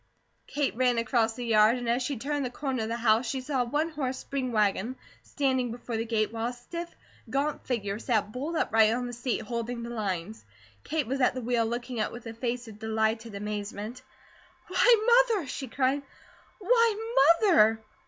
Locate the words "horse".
3.89-4.17